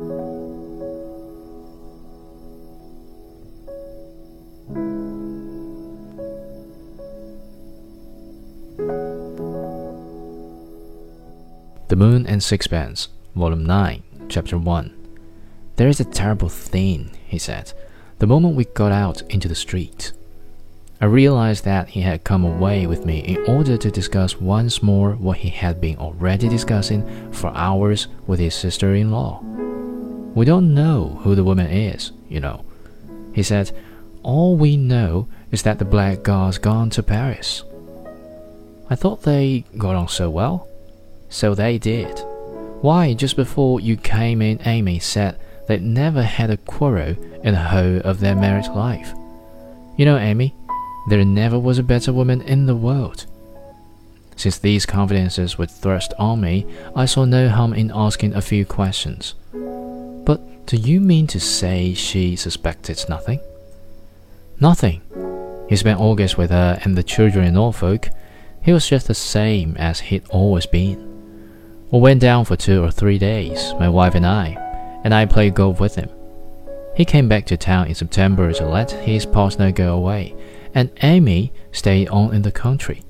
The 0.00 0.06
Moon 11.96 12.26
and 12.26 12.42
Sixpence, 12.42 13.10
Volume 13.36 13.66
9, 13.66 14.02
Chapter 14.30 14.56
1. 14.56 14.94
There 15.76 15.88
is 15.88 16.00
a 16.00 16.04
terrible 16.06 16.48
thing, 16.48 17.10
he 17.26 17.36
said, 17.36 17.74
the 18.20 18.26
moment 18.26 18.56
we 18.56 18.64
got 18.64 18.92
out 18.92 19.20
into 19.28 19.48
the 19.48 19.54
street. 19.54 20.12
I 20.98 21.04
realized 21.04 21.66
that 21.66 21.90
he 21.90 22.00
had 22.00 22.24
come 22.24 22.46
away 22.46 22.86
with 22.86 23.04
me 23.04 23.18
in 23.18 23.44
order 23.44 23.76
to 23.76 23.90
discuss 23.90 24.40
once 24.40 24.82
more 24.82 25.12
what 25.12 25.36
he 25.38 25.50
had 25.50 25.78
been 25.78 25.98
already 25.98 26.48
discussing 26.48 27.32
for 27.32 27.54
hours 27.54 28.08
with 28.26 28.40
his 28.40 28.54
sister 28.54 28.94
in 28.94 29.10
law. 29.10 29.42
We 30.34 30.44
don't 30.44 30.74
know 30.74 31.20
who 31.22 31.34
the 31.34 31.44
woman 31.44 31.66
is, 31.66 32.12
you 32.28 32.40
know. 32.40 32.64
He 33.34 33.42
said, 33.42 33.72
All 34.22 34.56
we 34.56 34.76
know 34.76 35.28
is 35.50 35.62
that 35.62 35.78
the 35.78 35.84
blackguard's 35.84 36.58
gone 36.58 36.90
to 36.90 37.02
Paris. 37.02 37.64
I 38.88 38.94
thought 38.94 39.22
they 39.22 39.64
got 39.78 39.96
on 39.96 40.08
so 40.08 40.30
well. 40.30 40.68
So 41.28 41.54
they 41.54 41.78
did. 41.78 42.18
Why, 42.80 43.14
just 43.14 43.36
before 43.36 43.80
you 43.80 43.96
came 43.96 44.42
in, 44.42 44.60
Amy 44.66 44.98
said 44.98 45.38
they'd 45.68 45.82
never 45.82 46.22
had 46.22 46.50
a 46.50 46.56
quarrel 46.56 47.14
in 47.44 47.54
the 47.54 47.60
whole 47.60 47.98
of 48.00 48.20
their 48.20 48.34
married 48.34 48.68
life. 48.68 49.12
You 49.96 50.06
know, 50.06 50.16
Amy, 50.16 50.54
there 51.08 51.24
never 51.24 51.58
was 51.58 51.78
a 51.78 51.84
better 51.84 52.12
woman 52.12 52.40
in 52.42 52.66
the 52.66 52.74
world. 52.74 53.26
Since 54.36 54.58
these 54.58 54.86
confidences 54.86 55.58
were 55.58 55.66
thrust 55.66 56.14
on 56.18 56.40
me, 56.40 56.66
I 56.96 57.04
saw 57.04 57.24
no 57.26 57.48
harm 57.48 57.74
in 57.74 57.92
asking 57.94 58.34
a 58.34 58.40
few 58.40 58.64
questions. 58.64 59.34
But 60.24 60.66
do 60.66 60.76
you 60.76 61.00
mean 61.00 61.26
to 61.28 61.40
say 61.40 61.94
she 61.94 62.36
suspected 62.36 63.04
nothing? 63.08 63.40
Nothing. 64.60 65.02
He 65.68 65.76
spent 65.76 66.00
August 66.00 66.36
with 66.36 66.50
her 66.50 66.78
and 66.82 66.96
the 66.96 67.02
children 67.02 67.46
in 67.46 67.54
Norfolk. 67.54 68.08
He 68.62 68.72
was 68.72 68.88
just 68.88 69.06
the 69.06 69.14
same 69.14 69.76
as 69.78 70.00
he'd 70.00 70.28
always 70.28 70.66
been. 70.66 71.08
We 71.90 71.98
went 71.98 72.20
down 72.20 72.44
for 72.44 72.56
two 72.56 72.84
or 72.84 72.90
three 72.90 73.18
days, 73.18 73.74
my 73.78 73.88
wife 73.88 74.14
and 74.14 74.26
I, 74.26 74.56
and 75.02 75.12
I 75.14 75.26
played 75.26 75.54
golf 75.54 75.80
with 75.80 75.96
him. 75.96 76.08
He 76.94 77.04
came 77.04 77.28
back 77.28 77.46
to 77.46 77.56
town 77.56 77.86
in 77.86 77.94
September 77.94 78.52
to 78.52 78.66
let 78.66 78.90
his 78.90 79.24
partner 79.24 79.72
go 79.72 79.96
away, 79.96 80.34
and 80.74 80.90
Amy 81.02 81.52
stayed 81.72 82.08
on 82.08 82.34
in 82.34 82.42
the 82.42 82.52
country. 82.52 83.02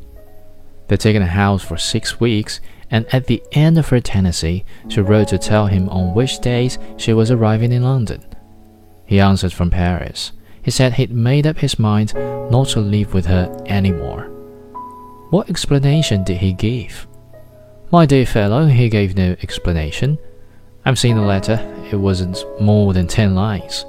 They'd 0.89 1.01
taken 1.01 1.23
a 1.23 1.27
house 1.27 1.63
for 1.63 1.77
six 1.77 2.21
weeks, 2.21 2.61
and 2.91 3.07
at 3.13 3.27
the 3.27 3.43
end 3.53 3.79
of 3.79 3.89
her 3.89 4.01
tenancy, 4.01 4.65
she 4.89 5.01
wrote 5.01 5.29
to 5.29 5.39
tell 5.39 5.67
him 5.67 5.89
on 5.89 6.15
which 6.15 6.41
days 6.41 6.79
she 6.97 7.13
was 7.13 7.31
arriving 7.31 7.73
in 7.73 7.83
London. 7.83 8.25
He 9.07 9.21
answered 9.21 9.53
from 9.53 9.71
Paris. 9.71 10.33
He 10.63 10.71
said 10.71 10.95
he'd 10.95 11.11
made 11.11 11.47
up 11.47 11.59
his 11.59 11.79
mind 11.79 12.15
not 12.15 12.69
to 12.69 12.81
live 12.81 13.15
with 13.15 13.27
her 13.27 13.51
any 13.67 13.93
more. 13.93 14.25
What 15.31 15.49
explanation 15.49 16.25
did 16.25 16.39
he 16.39 16.53
give? 16.53 17.07
My 17.93 18.07
dear 18.07 18.27
fellow, 18.27 18.67
he 18.67 18.89
gave 18.89 19.17
no 19.17 19.37
explanation. 19.43 20.19
I've 20.85 20.99
seen 20.99 21.17
the 21.17 21.23
letter, 21.23 21.59
it 21.91 21.97
wasn't 21.97 22.45
more 22.61 22.93
than 22.93 23.07
ten 23.07 23.35
lines. 23.35 23.85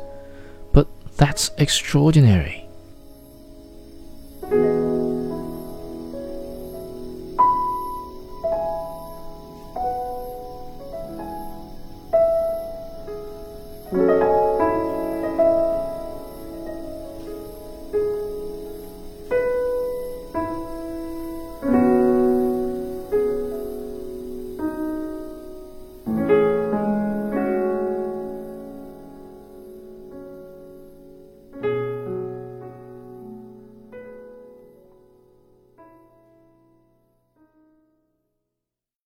But 0.72 0.88
that's 1.18 1.52
extraordinary. 1.58 2.61